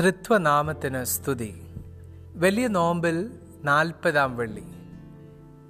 [0.00, 1.62] ത്രിത്വനാമത്തിന് സ്തുതി.
[2.34, 4.64] വലിയ നോമ്പിൽ നാൽപ്പതാം വെള്ളി.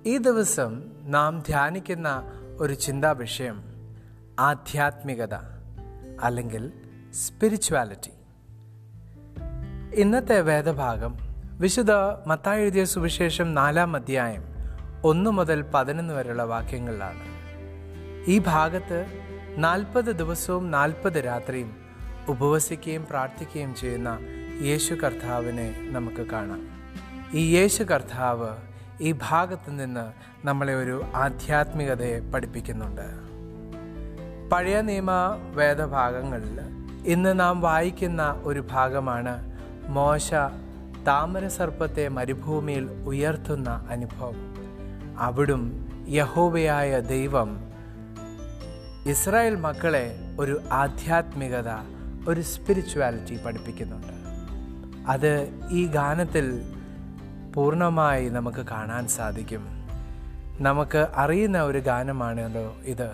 [0.06, 2.22] ഈ ദിവസം നാം ധ്യാനിക്കുന്ന
[2.60, 3.62] ഒരു ചിന്താ വിഷയം
[4.40, 5.34] ആധ്യാത്മികത
[6.22, 6.72] അല്ലെങ്കിൽ
[7.14, 8.10] സ്പിരിച്വാലിറ്റി.
[9.94, 11.18] ഇന്നത്തെ വേദഭാഗം
[11.58, 11.92] വിശുദ്ധ
[12.26, 14.44] മത്തായി എഴുതിയ സുവിശേഷം നാലാം അധ്യായം
[15.04, 17.20] ഒന്ന് മുതൽ പതിനൊന്ന് വരെയുള്ള വാക്യങ്ങളിലാണ്.
[18.30, 19.06] ഈ ഭാഗത്ത്
[19.56, 21.81] നാൽപ്പത് ദിവസവും നാൽപ്പത് രാത്രിയും
[22.28, 24.18] ഉപവസിക്കുകയും പ്രാർത്ഥിക്കുകയും ചെയ്യുന്ന
[24.62, 26.68] യേശു കർത്താവിനെ നമുക്ക് കാണാം.
[27.32, 28.48] ഈ യേശു കർത്താവ്
[29.00, 30.12] ഈ ഭാഗത്ത് നിന്ന്
[30.46, 33.32] നമ്മളെ ഒരു ആധ്യാത്മികതയെ പഠിപ്പിക്കുന്നുണ്ട്.
[34.50, 35.10] പഴയ നിയമ
[35.54, 36.60] വേദഭാഗങ്ങളിൽ
[37.06, 39.52] ഇന്ന് നാം വായിക്കുന്ന ഒരു ഭാഗമാണ്
[39.88, 40.34] മോശ
[41.06, 44.54] താമരസർപ്പത്തെ മരുഭൂമിയിൽ ഉയർത്തുന്ന അനുഭവം.
[45.18, 47.72] അവിടും യഹോവയായ ദൈവം
[49.06, 51.68] ഇസ്രായേൽ മക്കളെ ഒരു ആധ്യാത്മികത
[52.28, 54.12] ഒരു സ്പിരിച്വാലിറ്റി പഠിപ്പിക്കുന്നുണ്ട്.
[55.10, 56.62] അത് ഈ ഗാനത്തിൽ
[57.54, 59.66] പൂർണമായി നമുക്ക് കാണാൻ സാധിക്കും.
[60.60, 63.10] നമുക്ക് അറിയുന്ന ഒരു ഗാനമാണല്ലോ ഇത്.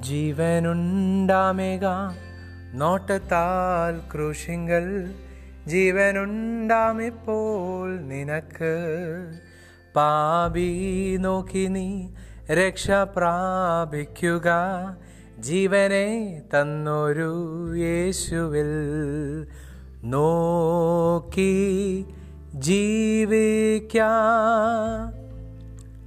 [0.00, 1.80] ജീവനുണ്ടാമേക
[2.74, 5.14] നോട്ടത്താൽ ക്രൂശിങ്കൽ.
[5.66, 8.76] ജീവനുണ്ടാമിപ്പോൾ നിനക്ക്.
[9.96, 12.08] പാപി നോക്കി നീ
[12.52, 14.50] രക്ഷ പ്രാപിക്കുക.
[15.42, 17.30] ജീവനെ തന്നൊരു
[17.76, 18.70] യേശുവിൽ
[20.04, 21.54] നോക്കി
[22.54, 23.98] ജീവിക്ക.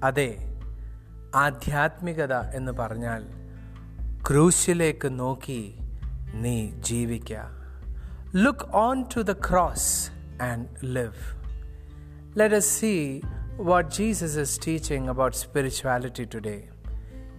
[0.03, 0.38] അതെ
[1.36, 3.23] ആധ്യാത്മികത എന്ന് പറഞ്ഞാൽ
[4.28, 5.75] ക്രൂശിലേക്ക് നോക്കി
[6.33, 7.33] നീ ജീവിക്ക.
[8.36, 10.09] Look on to the cross
[10.44, 11.22] and live
[12.56, 13.19] let's see
[13.58, 16.58] what Jesus is teaching about spirituality today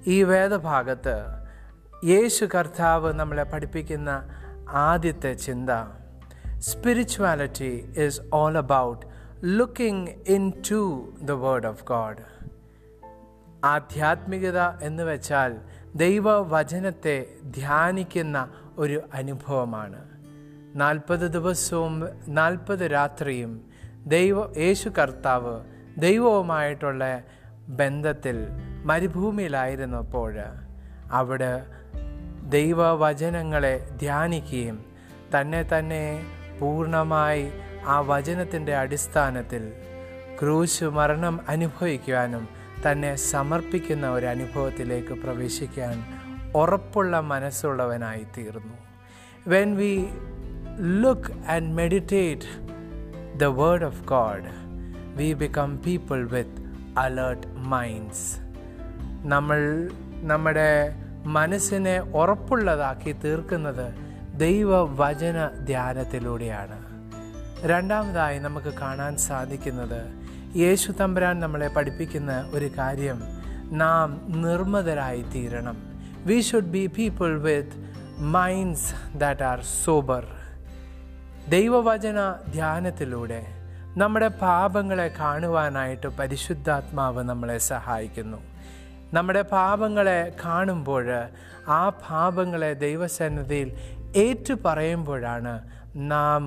[0.06, 1.45] ഈ വേദഭാഗത്ത്
[2.04, 4.28] യേശു കർത്താവ് നമ്മളെ പഠിപ്പിക്കുന്ന
[4.68, 5.70] ആദ്യത്തെ ചിന്ത.
[6.58, 9.06] Spirituality is all about
[9.44, 12.16] looking in to the word of God
[13.64, 15.56] ആധ്യാത്മികത എന്ന് വെച്ചാൽ
[15.94, 20.02] ദൈവവചനത്തെ ധ്യാനിക്കുന്ന ഒരു അനുഭവമാണ്.
[20.74, 23.70] നാൽപ്പത് ദിവസവും നാൽപ്പത് രാത്രിയും
[24.06, 25.60] ദൈവ യേശു കർത്താവ്
[25.98, 27.22] ദൈവവുമായിട്ടുള്ള
[27.68, 28.46] ബന്ധത്തിൽ
[28.84, 30.34] മരുഭൂമിയിലായിരുന്നപ്പോൾ
[31.10, 31.62] അവിടെ
[32.48, 34.84] ദൈവവചനങ്ങളെ ധ്യാനിക്കുകയും
[35.34, 36.24] തന്നെ തന്നെ
[36.60, 37.52] പൂർണമായി
[37.86, 39.72] ആ വചനത്തിന്റെ അടിസ്ഥാനത്തിൽ
[40.40, 42.48] ക്രൂശ് മരണം അനുഭവിക്കുവാനും
[42.90, 46.04] തന്നെ സമർപ്പിക്കുന്ന ഒരു അനുഭവത്തിലേക്ക് പ്രവേശിക്കാൻ
[46.54, 48.74] ഉറപ്പുള്ള മനസ്സുള്ളവനായി തീർന്നു.
[49.46, 50.06] When we
[51.00, 52.46] look and meditate
[53.36, 54.50] the word of God
[55.16, 56.62] we become people with
[56.98, 58.38] alert minds
[59.26, 63.86] നമ്മൾ നമ്മുടെ മനസ്സിനെ ഉറപ്പുള്ളതാക്കി തീർക്കുന്നത്
[64.40, 66.78] ദൈവവചന ധ്യാനത്തിലൂടെയാണ്.
[67.66, 70.00] രണ്ടാമതായി നമുക്ക് കാണാൻ സാധിക്കുന്നത്
[70.56, 73.22] യേശു തമ്പുരാൻ നമ്മളെ പഠിപ്പിക്കുന്ന ഒരു കാര്യം
[73.78, 75.76] നാം നിർമ്മതരായി തീരണം.
[76.26, 77.76] We should be people with
[78.18, 80.26] minds that are sober
[81.48, 83.46] ദൈവവചന ധ്യാനത്തിലൂടെ
[83.96, 88.55] നമ്മുടെ പാപങ്ങളെ കാണുവാനായിട്ട് പരിശുദ്ധാത്മാവ് നമ്മളെ സഹായിക്കുന്നു.
[89.12, 91.06] നമ്മുടെ പാപങ്ങളെ കാണുമ്പോൾ
[91.68, 93.72] ആ പാപങ്ങളെ ദൈവസന്നിധിയിൽ
[94.16, 96.46] ഏറ്റു പറയുമ്പോഴാണ് നാം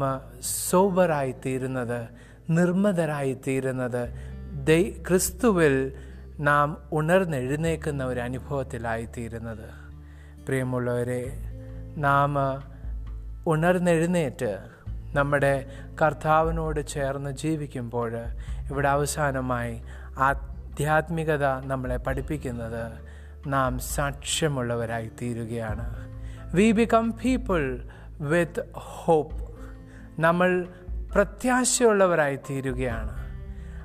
[2.49, 4.09] നിർമ്മതരായി തീരുന്നത്
[4.63, 5.97] ദൈ ക്രിസ്തുവിൽ
[6.39, 9.69] നാം ഉണർന്നെഴുന്നേക്കുന്ന ഒരു അനുഭവത്തിലായിത്തീരുന്നത്.
[10.45, 11.23] പ്രിയമുള്ളവരെ
[11.97, 12.35] നാം
[13.47, 14.59] ഉണർന്നെഴുന്നേറ്റ്
[15.13, 15.65] നമ്മുടെ
[16.01, 18.11] കർത്താവിനോട് ചേർന്ന് ജീവിക്കുമ്പോൾ
[18.69, 19.81] ഇവിടെ അവസാനമായി
[20.79, 22.91] ആധ്യാത്മികത നമ്മളെ പഠിപ്പിക്കുന്നത്
[23.47, 25.85] നാം സാക്ഷ്യമുള്ളവരായി തീരുകയാണ്
[26.55, 27.79] we become people
[28.19, 29.59] with hope
[30.21, 30.67] നമ്മൾ
[31.15, 33.11] പ്രത്യാശയുള്ളവരായി തീരുകയാണ്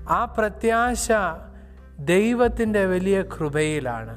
[0.08, 1.08] ആ പ്രത്യാശ
[1.98, 4.16] ദൈവത്തിന്റെ വലിയ കൃപയിലാണ്.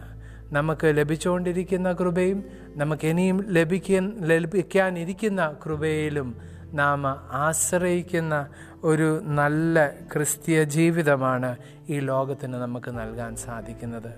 [0.54, 2.44] നമുക്ക് ലഭിച്ചുകൊണ്ടിരിക്കുന്ന കൃപയും
[2.76, 6.30] നമുക്ക് ഇനിയും ലഭിക്കാൻ ലഭിക്കാനിരിക്കുന്ന കൃപയിലും
[6.74, 8.48] നാം ആശ്രയിക്കുന്ന
[8.84, 11.56] ഒരു നല്ല ക്രിസ്തീയ ജീവിതമാണ്
[11.90, 14.14] ഈ ലോകത്തിന് നമുക്ക് നൽകാൻ സാധിക്കുന്നത്.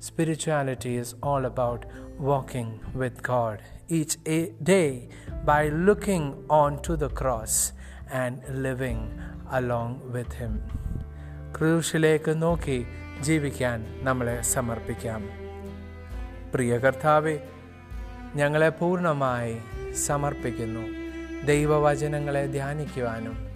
[0.00, 1.86] Spirituality is all about
[2.18, 3.58] walking with God
[3.90, 5.08] each a day
[5.44, 7.72] by looking on to the cross
[8.14, 9.10] and living
[9.50, 10.60] along with him
[11.58, 12.86] ക്രൂശിലേക്ക് നോക്കി
[13.20, 15.22] ജീവിക്കാൻ നമ്മളെ സമർപ്പിക്കാം.
[16.54, 17.40] പ്രിയ കർത്താവെ
[18.34, 19.58] ഞങ്ങളെ പൂർണമായി
[19.92, 20.99] സമർപ്പിക്കുന്നു.
[21.46, 23.50] ദൈവവചനങ്ങളെ ധ്യാനിക്കുവാനും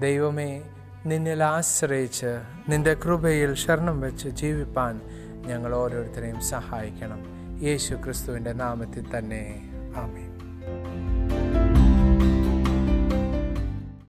[0.00, 0.62] ദൈവമേ
[1.06, 5.00] നിന്നിൽ ആശ്രയിച്ച് നിന്റെ കൃപയിൽ ശരണം വെച്ച് ജീവിപ്പാൻ
[5.46, 7.22] ഞങ്ങൾ ഓരോരുത്തരെയും സഹായിക്കണം.
[7.62, 9.70] യേശു ക്രിസ്തുവിന്റെ നാമത്തിൽ തന്നെ.
[9.96, 10.29] ആമേ